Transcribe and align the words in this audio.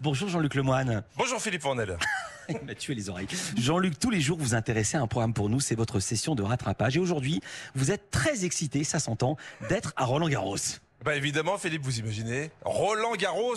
Bonjour 0.00 0.28
Jean-Luc 0.28 0.54
Lemoine. 0.54 1.02
Bonjour 1.16 1.40
Philippe 1.40 1.62
Fournel. 1.62 1.96
Il 2.48 2.60
m'a 2.66 2.74
tué 2.74 2.94
les 2.94 3.08
oreilles. 3.08 3.28
Jean-Luc, 3.56 3.98
tous 3.98 4.10
les 4.10 4.20
jours 4.20 4.38
vous 4.38 4.54
intéressez 4.54 4.96
à 4.96 5.00
un 5.00 5.06
programme 5.06 5.34
pour 5.34 5.48
nous, 5.48 5.60
c'est 5.60 5.74
votre 5.74 6.00
session 6.00 6.34
de 6.34 6.42
rattrapage. 6.42 6.96
Et 6.96 7.00
aujourd'hui, 7.00 7.40
vous 7.74 7.90
êtes 7.90 8.10
très 8.10 8.44
excité, 8.44 8.82
ça 8.84 8.98
s'entend, 8.98 9.36
d'être 9.68 9.92
à 9.96 10.04
Roland 10.04 10.28
Garros. 10.28 10.56
Bah 11.04 11.16
évidemment 11.16 11.56
Philippe, 11.56 11.82
vous 11.82 11.98
imaginez 11.98 12.50
Roland 12.62 13.14
Garros 13.16 13.54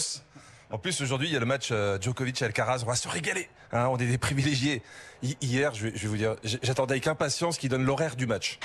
en 0.73 0.79
plus, 0.79 1.01
aujourd'hui, 1.01 1.27
il 1.27 1.33
y 1.33 1.35
a 1.35 1.39
le 1.39 1.45
match 1.45 1.69
euh, 1.71 1.99
Djokovic-Alcaraz. 1.99 2.81
On 2.81 2.87
va 2.87 2.95
se 2.95 3.07
régaler. 3.07 3.47
Hein, 3.71 3.89
on 3.91 3.97
est 3.97 4.07
des 4.07 4.17
privilégiés. 4.17 4.81
hier, 5.39 5.71
je 5.75 5.89
vais, 5.89 6.07
vous 6.07 6.17
dire, 6.17 6.35
j'attendais 6.63 6.93
avec 6.93 7.05
impatience 7.05 7.59
qu'il 7.59 7.69
donne 7.69 7.85
l'horaire 7.85 8.15
du 8.15 8.25
match. 8.25 8.57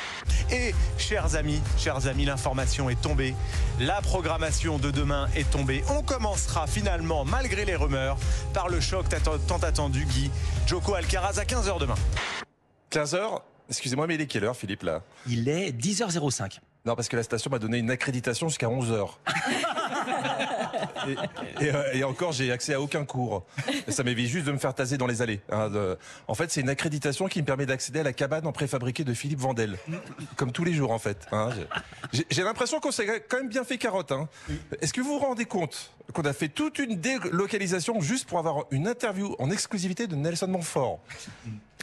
Et, 0.51 0.75
chers 0.97 1.37
amis, 1.37 1.61
chers 1.77 2.07
amis, 2.07 2.25
l'information 2.25 2.89
est 2.89 2.99
tombée. 2.99 3.35
La 3.79 4.01
programmation 4.01 4.79
de 4.79 4.91
demain 4.91 5.29
est 5.37 5.51
tombée. 5.51 5.85
On 5.91 6.03
commencera 6.03 6.67
finalement, 6.67 7.27
malgré 7.27 7.67
les 7.67 7.77
rumeurs, 7.77 8.17
par 8.55 8.71
le 8.71 8.81
choc 8.81 9.05
tant 9.47 9.59
attendu, 9.59 10.07
Guy. 10.07 10.31
Joko 10.67 10.95
Alcaraz 10.95 11.39
à 11.39 11.45
15h 11.45 11.79
demain. 11.79 11.97
15h 12.91 13.43
Excusez-moi, 13.69 14.07
mais 14.07 14.15
il 14.15 14.23
est 14.23 14.27
quelle 14.27 14.45
heure, 14.45 14.57
Philippe, 14.57 14.83
là? 14.83 15.03
Il 15.27 15.47
est 15.47 15.73
10h05. 15.73 16.61
Non, 16.87 16.95
parce 16.95 17.09
que 17.09 17.17
la 17.17 17.23
station 17.23 17.51
m'a 17.51 17.59
donné 17.59 17.77
une 17.77 17.91
accréditation 17.91 18.49
jusqu'à 18.49 18.69
11h. 18.69 19.11
Euh, 21.61 21.93
et, 21.93 22.05
encore, 22.05 22.33
j'ai 22.33 22.53
accès 22.53 22.75
à 22.75 22.81
aucun 22.81 23.05
cours. 23.05 23.45
ça 23.89 24.03
m'évite 24.03 24.29
juste 24.29 24.47
de 24.47 24.53
me 24.53 24.59
faire 24.59 24.75
taser 24.75 24.99
dans 24.99 25.07
les 25.07 25.23
allées. 25.23 25.41
Hein, 25.51 25.71
en 26.27 26.35
fait, 26.35 26.51
c'est 26.51 26.61
une 26.61 26.69
accréditation 26.69 27.29
qui 27.29 27.41
me 27.41 27.47
permet 27.47 27.67
d'accéder 27.67 28.01
à 28.01 28.03
la 28.03 28.13
cabane 28.13 28.47
en 28.47 28.53
préfabriqué 28.53 29.05
de 29.05 29.15
Philippe 29.15 29.41
Vandel. 29.41 29.79
Comme 30.37 30.53
tous 30.53 30.65
les 30.65 30.75
jours, 30.75 30.93
en 30.93 30.99
fait. 30.99 31.27
Hein. 31.33 31.51
J'ai 32.31 32.43
l'impression 32.43 32.81
qu'on 32.81 32.91
s'est 32.91 33.25
quand 33.29 33.39
même 33.39 33.49
bien 33.49 33.65
fait 33.65 33.79
carotte. 33.79 34.13
Hein. 34.13 34.29
Est-ce 34.81 34.93
que 34.93 35.01
vous 35.01 35.19
vous 35.19 35.19
rendez 35.19 35.47
compte 35.47 35.93
qu'on 36.13 36.23
a 36.23 36.33
fait 36.33 36.49
toute 36.49 36.79
une 36.79 36.97
délocalisation 36.97 38.01
juste 38.01 38.29
pour 38.29 38.39
avoir 38.39 38.65
une 38.71 38.87
interview 38.89 39.35
en 39.39 39.51
exclusivité 39.51 40.07
de 40.07 40.17
Nelson 40.17 40.49
Montfort 40.49 41.01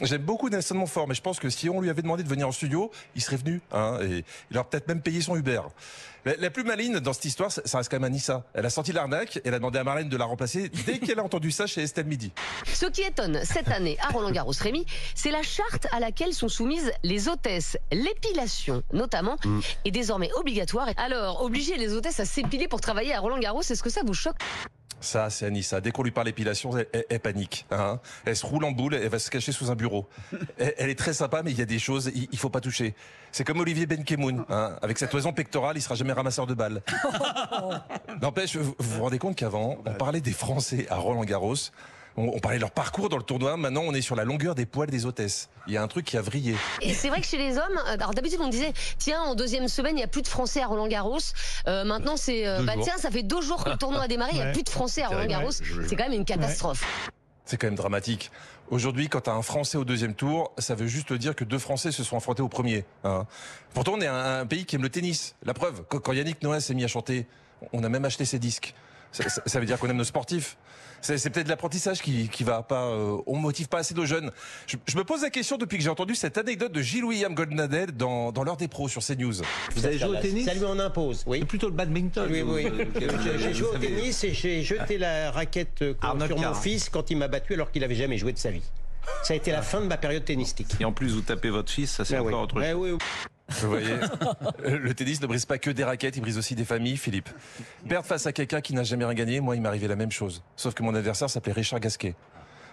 J'aime 0.02 0.22
beaucoup 0.22 0.50
Nelson 0.50 0.74
Montfort, 0.74 1.08
mais 1.08 1.14
je 1.14 1.22
pense 1.22 1.38
que 1.38 1.48
si 1.48 1.70
on 1.70 1.80
lui 1.80 1.88
avait 1.88 2.02
demandé 2.02 2.22
de 2.22 2.28
venir 2.28 2.46
en 2.46 2.52
studio, 2.52 2.90
il 3.14 3.22
serait 3.22 3.36
venu. 3.36 3.62
et 4.02 4.24
il 4.50 4.58
aurait 4.58 4.68
peut-être 4.68 4.88
même 4.88 5.00
payé 5.00 5.22
son 5.22 5.36
Uber. 5.36 5.62
La, 6.40 6.50
plus 6.50 6.64
maligne 6.64 6.98
dans 6.98 7.12
cette 7.12 7.24
histoire, 7.24 7.52
ça 7.52 7.78
reste 7.78 7.88
quand 7.88 8.00
même 8.00 8.04
Anissa. 8.12 8.42
Elle 8.52 8.66
a 8.66 8.70
senti 8.70 8.90
l'arnaque, 8.90 9.38
elle 9.44 9.54
a 9.54 9.58
demandé 9.58 9.78
à 9.78 9.84
Marlène 9.84 10.08
de 10.08 10.16
la 10.16 10.24
remplacer 10.24 10.68
dès 10.84 10.98
qu'elle 10.98 11.20
a 11.20 11.22
entendu 11.22 11.52
ça 11.52 11.68
chez 11.68 11.82
Estelle 11.82 12.06
Midi. 12.06 12.32
Ce 12.66 12.86
qui 12.86 13.02
étonne 13.02 13.40
cette 13.44 13.68
année 13.68 13.96
à 14.00 14.08
Roland 14.08 14.32
Garros 14.32 14.52
Rémy, 14.60 14.84
c'est 15.14 15.30
la 15.30 15.44
charte 15.44 15.86
à 15.92 16.00
laquelle 16.00 16.34
sont 16.34 16.48
soumises 16.48 16.90
les 17.04 17.28
hôtesses. 17.28 17.78
L'épilation, 17.92 18.82
notamment, 18.92 19.36
mm. 19.44 19.60
est 19.84 19.90
désormais 19.92 20.30
obligatoire. 20.34 20.88
Alors, 20.96 21.42
obliger 21.44 21.76
les 21.76 21.94
hôtesses 21.94 22.18
à 22.18 22.24
s'épiler 22.24 22.66
pour 22.66 22.80
travailler 22.80 23.14
à 23.14 23.20
Roland 23.20 23.38
Garros, 23.38 23.62
est-ce 23.62 23.82
que 23.84 23.90
ça 23.90 24.00
vous 24.04 24.14
ça, 25.00 25.30
c'est 25.30 25.46
Anissa. 25.46 25.80
Dès 25.80 25.92
qu'on 25.92 26.02
lui 26.02 26.10
parle 26.10 26.28
épilation, 26.28 26.72
elle, 26.92 27.20
panique. 27.20 27.66
Hein. 27.70 28.00
Elle 28.24 28.36
se 28.36 28.46
roule 28.46 28.64
en 28.64 28.72
boule, 28.72 28.94
elle 28.94 29.08
va 29.08 29.18
se 29.18 29.30
cacher 29.30 29.52
sous 29.52 29.70
un 29.70 29.74
bureau. 29.74 30.08
Elle, 30.58 30.90
est 30.90 30.98
très 30.98 31.12
sympa, 31.12 31.42
mais 31.42 31.52
il 31.52 31.58
y 31.58 31.62
a 31.62 31.66
des 31.66 31.78
choses, 31.78 32.10
il, 32.14 32.28
il 32.32 32.38
faut 32.38 32.50
pas 32.50 32.60
toucher. 32.60 32.94
C'est 33.30 33.44
comme 33.44 33.60
Olivier 33.60 33.86
Benkemoun. 33.86 34.44
Hein. 34.48 34.76
Avec 34.82 34.98
cette 34.98 35.10
toison 35.10 35.32
pectorale, 35.32 35.76
il 35.76 35.82
sera 35.82 35.94
jamais 35.94 36.12
ramasseur 36.12 36.46
de 36.46 36.54
balles. 36.54 36.82
N'empêche, 38.22 38.56
vous 38.56 38.74
vous 38.78 39.02
rendez 39.02 39.18
compte 39.18 39.36
qu'avant, 39.36 39.78
on 39.84 39.94
parlait 39.94 40.20
des 40.20 40.32
Français 40.32 40.86
à 40.88 40.96
Roland 40.96 41.24
On, 42.16 42.38
parlait 42.38 42.56
de 42.56 42.62
leur 42.62 42.70
parcours 42.70 43.08
dans 43.08 43.18
le 43.18 43.22
tournoi. 43.22 43.56
Maintenant, 43.56 43.82
on 43.84 43.92
est 43.92 44.00
sur 44.00 44.16
la 44.16 44.24
longueur 44.24 44.54
des 44.54 44.64
poils 44.64 44.88
des 44.88 45.04
hôtesses. 45.04 45.50
Il 45.66 45.74
y 45.74 45.76
a 45.76 45.82
un 45.82 45.88
truc 45.88 46.06
qui 46.06 46.16
a 46.16 46.22
vrillé. 46.22 46.56
Et 46.80 46.94
c'est 46.94 47.08
vrai 47.08 47.20
que 47.20 47.26
chez 47.26 47.36
les 47.36 47.58
hommes, 47.58 47.78
alors 47.86 48.12
d'habitude 48.12 48.40
on 48.40 48.48
disait, 48.48 48.72
tiens, 48.98 49.20
en 49.22 49.34
deuxième 49.34 49.68
semaine, 49.68 49.96
il 49.96 49.98
n'y 49.98 50.04
a 50.04 50.08
plus 50.08 50.22
de 50.22 50.28
Français 50.28 50.62
à 50.62 50.66
Roland 50.66 50.86
Garros. 50.86 51.18
Euh, 51.66 51.84
maintenant, 51.84 52.16
c'est, 52.16 52.46
euh, 52.46 52.62
bah 52.62 52.72
tiens, 52.82 52.96
ça 52.96 53.10
fait 53.10 53.22
deux 53.22 53.42
jours 53.42 53.64
que 53.64 53.70
le 53.70 53.76
tournoi 53.76 54.02
a 54.02 54.08
démarré, 54.08 54.30
il 54.32 54.38
n'y 54.38 54.44
a 54.44 54.52
plus 54.52 54.62
de 54.62 54.70
Français 54.70 55.02
à 55.02 55.08
Roland 55.08 55.26
Garros. 55.26 55.52
C'est 55.52 55.96
quand 55.96 56.08
même 56.08 56.18
une 56.18 56.24
catastrophe. 56.24 56.84
C'est 57.44 57.58
quand 57.58 57.68
même 57.68 57.76
dramatique. 57.76 58.32
Aujourd'hui, 58.70 59.08
quand 59.08 59.20
tu 59.20 59.30
as 59.30 59.34
un 59.34 59.42
Français 59.42 59.78
au 59.78 59.84
deuxième 59.84 60.14
tour, 60.14 60.52
ça 60.58 60.74
veut 60.74 60.88
juste 60.88 61.12
dire 61.12 61.36
que 61.36 61.44
deux 61.44 61.58
Français 61.58 61.92
se 61.92 62.02
sont 62.02 62.16
affrontés 62.16 62.42
au 62.42 62.48
premier. 62.48 62.84
Hein. 63.04 63.26
Pourtant, 63.72 63.92
on 63.94 64.00
est 64.00 64.08
un, 64.08 64.44
pays 64.46 64.64
qui 64.64 64.74
aime 64.74 64.82
le 64.82 64.88
tennis. 64.88 65.36
La 65.44 65.54
preuve, 65.54 65.84
quand 65.88 66.12
Yannick 66.12 66.42
Noah 66.42 66.60
s'est 66.60 66.74
mis 66.74 66.82
à 66.82 66.88
chanter, 66.88 67.26
on 67.72 67.84
a 67.84 67.88
même 67.88 68.04
acheté 68.04 68.24
ses 68.24 68.40
disques. 68.40 68.74
Ça, 69.12 69.60
veut 69.60 69.66
dire 69.66 69.78
qu'on 69.78 69.88
aime 69.88 69.96
nos 69.96 70.04
sportifs. 70.04 70.56
C'est 71.00 71.30
peut-être 71.30 71.48
l'apprentissage 71.48 72.02
qui, 72.02 72.28
qui 72.28 72.42
va 72.42 72.62
pas. 72.62 72.86
Euh, 72.86 73.18
on 73.26 73.36
motive 73.36 73.68
pas 73.68 73.78
assez 73.78 73.94
nos 73.94 74.06
jeunes. 74.06 74.32
Je, 74.66 74.96
me 74.96 75.04
pose 75.04 75.22
la 75.22 75.30
question 75.30 75.56
depuis 75.56 75.78
que 75.78 75.84
j'ai 75.84 75.90
entendu 75.90 76.14
cette 76.14 76.36
anecdote 76.36 76.72
de 76.72 76.82
Gilles 76.82 77.04
William 77.04 77.34
Goldnadel 77.34 77.92
dans, 77.92 78.32
dans 78.32 78.42
l'heure 78.42 78.56
des 78.56 78.66
pros 78.66 78.88
sur 78.88 79.04
CNews. 79.04 79.34
Vous 79.74 79.86
avez 79.86 79.98
joué 79.98 80.08
au 80.08 80.20
tennis 80.20 80.46
Ça 80.46 80.54
lui 80.54 80.64
en 80.64 80.78
impose. 80.78 81.22
Oui. 81.26 81.44
Plutôt 81.44 81.68
le 81.68 81.74
badminton. 81.74 82.28
Oui, 82.30 82.42
oui. 82.42 82.66
j'ai 83.40 83.54
joué 83.54 83.68
au 83.68 83.78
tennis 83.78 84.24
et 84.24 84.32
j'ai 84.32 84.62
jeté 84.62 84.98
la 84.98 85.30
raquette 85.30 85.82
euh, 85.82 85.94
sur 86.26 86.38
mon 86.38 86.54
fils 86.54 86.88
quand 86.88 87.10
il 87.10 87.18
m'a 87.18 87.28
battu 87.28 87.54
alors 87.54 87.70
qu'il 87.70 87.84
avait 87.84 87.94
jamais 87.94 88.18
joué 88.18 88.32
de 88.32 88.38
sa 88.38 88.50
vie. 88.50 88.62
Ça 89.22 89.34
a 89.34 89.36
été 89.36 89.52
la 89.52 89.62
fin 89.62 89.80
de 89.80 89.86
ma 89.86 89.96
période 89.96 90.24
tennistique. 90.24 90.74
Et 90.80 90.84
en 90.84 90.92
plus, 90.92 91.14
vous 91.14 91.20
tapez 91.20 91.50
votre 91.50 91.70
fils, 91.70 91.90
ça 91.92 92.04
c'est 92.04 92.18
encore 92.18 92.42
autre 92.42 92.60
chose. 92.60 92.98
Vous 93.48 93.68
voyez, 93.68 93.94
le 94.64 94.92
tennis 94.94 95.20
ne 95.20 95.26
brise 95.26 95.46
pas 95.46 95.58
que 95.58 95.70
des 95.70 95.84
raquettes, 95.84 96.16
il 96.16 96.20
brise 96.20 96.36
aussi 96.36 96.54
des 96.54 96.64
familles, 96.64 96.96
Philippe. 96.96 97.28
Perdre 97.88 98.06
face 98.06 98.26
à 98.26 98.32
quelqu'un 98.32 98.60
qui 98.60 98.74
n'a 98.74 98.82
jamais 98.82 99.04
rien 99.04 99.14
gagné, 99.14 99.40
moi, 99.40 99.54
il 99.54 99.62
m'arrivait 99.62 99.88
la 99.88 99.96
même 99.96 100.10
chose. 100.10 100.42
Sauf 100.56 100.74
que 100.74 100.82
mon 100.82 100.94
adversaire 100.94 101.30
s'appelait 101.30 101.52
Richard 101.52 101.80
Gasquet. 101.80 102.14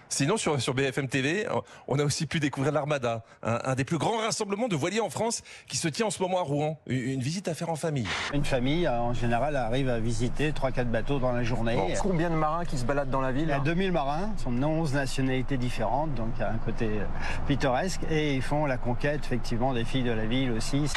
Sinon, 0.08 0.36
sur, 0.36 0.60
sur 0.60 0.74
BFM 0.74 1.08
TV, 1.08 1.46
on 1.88 1.98
a 1.98 2.04
aussi 2.04 2.26
pu 2.26 2.40
découvrir 2.40 2.72
l'Armada, 2.72 3.24
un, 3.42 3.74
des 3.74 3.84
plus 3.84 3.98
grands 3.98 4.18
rassemblements 4.18 4.68
de 4.68 4.76
voiliers 4.76 5.00
en 5.00 5.10
France 5.10 5.42
qui 5.66 5.76
se 5.76 5.88
tient 5.88 6.06
en 6.06 6.10
ce 6.10 6.22
moment 6.22 6.38
à 6.38 6.42
Rouen. 6.42 6.78
Une, 6.86 7.20
visite 7.20 7.48
à 7.48 7.54
faire 7.54 7.70
en 7.70 7.76
famille. 7.76 8.06
Une 8.32 8.44
famille, 8.44 8.86
euh, 8.86 8.98
en 8.98 9.14
général, 9.14 9.56
arrive 9.56 9.88
à 9.88 9.98
visiter 9.98 10.52
3-4 10.52 10.84
bateaux 10.84 11.18
dans 11.18 11.32
la 11.32 11.42
journée. 11.42 11.94
Combien 12.00 12.30
de 12.30 12.36
marins 12.36 12.64
qui 12.64 12.78
se 12.78 12.84
baladent 12.84 13.10
dans 13.10 13.20
la 13.20 13.32
ville 13.32 13.44
Il 13.44 13.50
y 13.50 13.52
a 13.52 13.60
2000 13.60 13.92
marins, 13.92 14.30
ce 14.36 14.44
sont 14.44 14.62
11 14.62 14.94
nationalités 14.94 15.56
différentes, 15.56 16.14
donc 16.14 16.28
il 16.36 16.40
y 16.40 16.44
a 16.44 16.50
un 16.50 16.58
côté 16.58 16.86
euh, 16.86 17.04
pittoresque. 17.46 18.02
Et 18.10 18.34
ils 18.34 18.42
font 18.42 18.66
la 18.66 18.76
conquête, 18.76 19.20
effectivement, 19.24 19.72
des 19.72 19.84
filles 19.84 20.04
de 20.04 20.12
la 20.12 20.26
ville 20.26 20.52
aussi. 20.52 20.90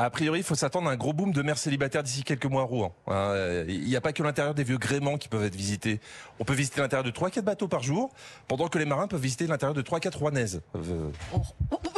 A 0.00 0.08
priori, 0.08 0.40
il 0.40 0.42
faut 0.42 0.54
s'attendre 0.54 0.88
à 0.88 0.92
un 0.92 0.96
gros 0.96 1.12
boom 1.12 1.30
de 1.32 1.42
mères 1.42 1.58
célibataires 1.58 2.02
d'ici 2.02 2.22
quelques 2.22 2.46
mois 2.46 2.62
à 2.62 2.64
Rouen. 2.64 2.94
Hein. 3.06 3.64
Il 3.68 3.84
n'y 3.84 3.96
a 3.96 4.00
pas 4.00 4.14
que 4.14 4.22
l'intérieur 4.22 4.54
des 4.54 4.64
vieux 4.64 4.78
gréments 4.78 5.18
qui 5.18 5.28
peuvent 5.28 5.44
être 5.44 5.54
visités. 5.54 6.00
On 6.38 6.44
peut 6.44 6.54
visiter 6.54 6.80
l'intérieur 6.80 7.04
de 7.04 7.10
3-4 7.10 7.42
bateaux 7.42 7.68
par 7.68 7.82
jour, 7.82 8.10
pendant 8.48 8.68
que 8.68 8.78
les 8.78 8.86
marins 8.86 9.08
peuvent 9.08 9.20
visiter 9.20 9.46
l'intérieur 9.46 9.74
de 9.74 9.82
3-4 9.82 10.16
rouennaises. 10.16 10.62
Euh, 10.74 11.10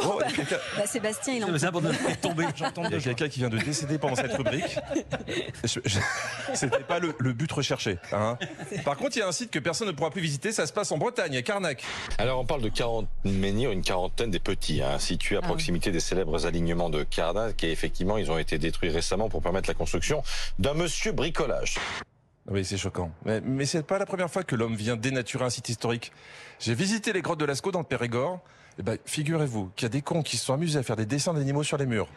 Oh, 0.05 0.19
bah, 0.19 0.85
Sébastien, 0.85 1.35
il 1.35 1.45
en 1.45 1.55
est 1.55 2.21
tombé. 2.21 2.45
Il 2.85 2.91
y 2.91 2.95
a 2.95 2.99
quelqu'un 2.99 3.29
qui 3.29 3.39
vient 3.39 3.49
de 3.49 3.57
décéder 3.57 3.97
pendant 3.97 4.15
cette 4.15 4.33
rubrique. 4.33 4.77
C'était 6.53 6.79
pas 6.79 6.99
le, 6.99 7.33
but 7.33 7.51
recherché. 7.51 7.97
Hein. 8.11 8.37
Par 8.83 8.97
contre, 8.97 9.15
il 9.15 9.19
y 9.19 9.21
a 9.21 9.27
un 9.27 9.31
site 9.31 9.49
que 9.49 9.59
personne 9.59 9.87
ne 9.87 9.93
pourra 9.93 10.09
plus 10.09 10.21
visiter. 10.21 10.51
Ça 10.51 10.67
se 10.67 10.73
passe 10.73 10.91
en 10.91 10.97
Bretagne, 10.97 11.37
à 11.37 11.41
Carnac. 11.41 11.83
Alors, 12.17 12.39
on 12.39 12.45
parle 12.45 12.61
de 12.61 12.69
40 12.69 13.07
menhirs, 13.23 13.71
une 13.71 13.81
quarantaine 13.81 14.31
des 14.31 14.39
petits, 14.39 14.81
hein, 14.81 14.99
situés 14.99 15.37
à 15.37 15.41
ah 15.41 15.47
proximité 15.47 15.91
des 15.91 15.99
célèbres 15.99 16.45
alignements 16.45 16.89
de 16.89 17.03
Carnac. 17.03 17.63
Et 17.63 17.71
effectivement, 17.71 17.92
ils 17.99 18.31
ont 18.31 18.37
été 18.37 18.57
détruits 18.57 18.89
récemment 18.89 19.29
pour 19.29 19.41
permettre 19.41 19.69
la 19.69 19.73
construction 19.73 20.23
d'un 20.59 20.73
monsieur 20.73 21.11
bricolage. 21.11 21.77
Oui, 22.49 22.65
c'est 22.65 22.77
choquant. 22.77 23.11
Mais, 23.25 23.39
mais 23.41 23.65
c'est 23.65 23.83
pas 23.83 23.97
la 23.97 24.05
première 24.05 24.29
fois 24.29 24.43
que 24.43 24.55
l'homme 24.55 24.75
vient 24.75 24.97
dénaturer 24.97 25.45
un 25.45 25.49
site 25.49 25.69
historique. 25.69 26.11
J'ai 26.59 26.73
visité 26.73 27.13
les 27.13 27.21
grottes 27.21 27.39
de 27.39 27.45
Lascaux 27.45 27.71
dans 27.71 27.79
le 27.79 27.85
Périgord. 27.85 28.41
Eh 28.79 28.83
ben, 28.83 28.97
figurez-vous 29.05 29.71
qu'il 29.75 29.85
y 29.85 29.87
a 29.87 29.89
des 29.89 30.01
cons 30.01 30.23
qui 30.23 30.37
se 30.37 30.45
sont 30.45 30.53
amusés 30.53 30.79
à 30.79 30.83
faire 30.83 30.95
des 30.95 31.05
dessins 31.05 31.33
d'animaux 31.33 31.63
sur 31.63 31.77
les 31.77 31.85
murs. 31.85 32.07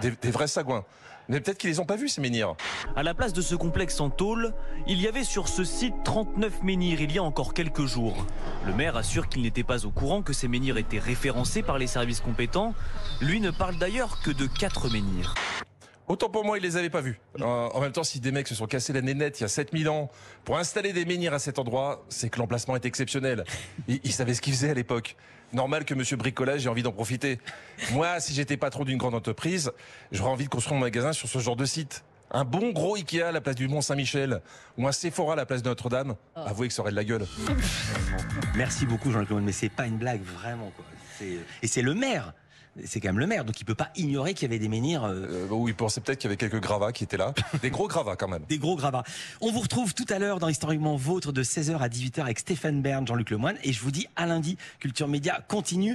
Des, 0.00 0.30
vrais 0.30 0.48
sagouins. 0.48 0.84
Mais 1.28 1.40
peut-être 1.40 1.58
qu'ils 1.58 1.70
les 1.70 1.80
ont 1.80 1.84
pas 1.84 1.96
vus, 1.96 2.08
ces 2.08 2.20
menhirs. 2.20 2.54
À 2.96 3.02
la 3.02 3.14
place 3.14 3.32
de 3.32 3.42
ce 3.42 3.54
complexe 3.54 4.00
en 4.00 4.10
tôle, 4.10 4.54
il 4.86 5.00
y 5.00 5.08
avait 5.08 5.24
sur 5.24 5.48
ce 5.48 5.64
site 5.64 5.94
39 6.04 6.62
menhirs 6.62 7.00
il 7.00 7.12
y 7.12 7.18
a 7.18 7.22
encore 7.22 7.54
quelques 7.54 7.86
jours. 7.86 8.26
Le 8.66 8.74
maire 8.74 8.96
assure 8.96 9.28
qu'il 9.28 9.42
n'était 9.42 9.62
pas 9.62 9.86
au 9.86 9.90
courant 9.90 10.22
que 10.22 10.32
ces 10.32 10.48
menhirs 10.48 10.76
étaient 10.76 10.98
référencés 10.98 11.62
par 11.62 11.78
les 11.78 11.86
services 11.86 12.20
compétents. 12.20 12.74
Lui 13.20 13.40
ne 13.40 13.50
parle 13.50 13.76
d'ailleurs 13.78 14.20
que 14.22 14.30
de 14.30 14.46
4 14.46 14.90
menhirs. 14.90 15.34
Autant 16.08 16.28
pour 16.28 16.44
moi, 16.44 16.58
il 16.58 16.62
les 16.62 16.76
avait 16.76 16.90
pas 16.90 17.00
vus. 17.00 17.20
En 17.40 17.80
même 17.80 17.92
temps, 17.92 18.04
si 18.04 18.20
des 18.20 18.32
mecs 18.32 18.48
se 18.48 18.54
sont 18.54 18.66
cassés 18.66 18.92
la 18.92 19.00
nénette 19.00 19.40
il 19.40 19.44
y 19.44 19.46
a 19.46 19.48
7000 19.48 19.88
ans 19.88 20.10
pour 20.44 20.58
installer 20.58 20.92
des 20.92 21.04
menhirs 21.04 21.32
à 21.32 21.38
cet 21.38 21.58
endroit, 21.58 22.04
c'est 22.08 22.28
que 22.28 22.38
l'emplacement 22.38 22.74
est 22.76 22.84
exceptionnel. 22.84 23.44
Ils, 23.88 24.12
savaient 24.12 24.34
ce 24.34 24.42
qu'ils 24.42 24.52
faisaient 24.52 24.70
à 24.70 24.74
l'époque. 24.74 25.16
Normal 25.52 25.84
que 25.84 25.94
monsieur 25.94 26.16
bricolage 26.16 26.64
ait 26.66 26.68
envie 26.68 26.82
d'en 26.82 26.92
profiter. 26.92 27.38
Moi, 27.92 28.20
si 28.20 28.32
j'étais 28.32 28.56
patron 28.56 28.84
d'une 28.84 28.96
grande 28.96 29.14
entreprise, 29.14 29.70
j'aurais 30.10 30.30
envie 30.30 30.44
de 30.44 30.50
construire 30.50 30.74
mon 30.74 30.80
magasin 30.80 31.12
sur 31.12 31.28
ce 31.28 31.38
genre 31.38 31.56
de 31.56 31.64
site. 31.66 32.04
Un 32.30 32.44
bon 32.44 32.72
gros 32.72 32.96
Ikea 32.96 33.22
à 33.22 33.32
la 33.32 33.42
place 33.42 33.56
du 33.56 33.68
Mont 33.68 33.82
Saint-Michel 33.82 34.40
ou 34.78 34.88
un 34.88 34.92
Sephora 34.92 35.34
à 35.34 35.36
la 35.36 35.44
place 35.44 35.62
de 35.62 35.68
Notre-Dame. 35.68 36.14
Oh. 36.34 36.40
Avouez 36.46 36.68
que 36.68 36.74
ça 36.74 36.80
aurait 36.80 36.90
de 36.90 36.96
la 36.96 37.04
gueule. 37.04 37.26
Merci 38.56 38.86
beaucoup 38.86 39.12
Jean-Claude, 39.12 39.42
mais 39.42 39.52
c'est 39.52 39.68
pas 39.68 39.86
une 39.86 39.98
blague 39.98 40.22
vraiment 40.22 40.72
quoi. 40.74 40.86
Et 41.62 41.66
c'est 41.66 41.82
le 41.82 41.94
maire 41.94 42.32
c'est 42.84 43.00
quand 43.00 43.08
même 43.08 43.18
le 43.18 43.26
maire, 43.26 43.44
donc 43.44 43.60
il 43.60 43.64
peut 43.64 43.74
pas 43.74 43.90
ignorer 43.96 44.34
qu'il 44.34 44.48
y 44.48 44.50
avait 44.50 44.58
des 44.58 44.68
menhirs. 44.68 45.04
Euh... 45.04 45.46
euh 45.46 45.46
oui, 45.50 45.72
il 45.72 45.74
pensait 45.74 46.00
peut-être 46.00 46.18
qu'il 46.18 46.28
y 46.28 46.32
avait 46.32 46.36
quelques 46.36 46.60
gravats 46.60 46.92
qui 46.92 47.04
étaient 47.04 47.16
là. 47.16 47.34
Des 47.62 47.70
gros 47.70 47.86
gravats 47.86 48.16
quand 48.16 48.28
même. 48.28 48.44
Des 48.48 48.58
gros 48.58 48.76
gravats. 48.76 49.04
On 49.40 49.52
vous 49.52 49.60
retrouve 49.60 49.94
tout 49.94 50.06
à 50.08 50.18
l'heure 50.18 50.38
dans 50.38 50.48
Historiquement 50.48 50.96
Vôtre 50.96 51.32
de 51.32 51.42
16h 51.42 51.76
à 51.78 51.88
18h 51.88 52.22
avec 52.22 52.38
Stéphane 52.38 52.80
Bern, 52.80 53.06
Jean-Luc 53.06 53.30
Lemoine. 53.30 53.56
Et 53.62 53.72
je 53.72 53.80
vous 53.80 53.90
dis 53.90 54.06
à 54.16 54.26
lundi, 54.26 54.56
Culture 54.80 55.08
Média 55.08 55.44
continue. 55.48 55.90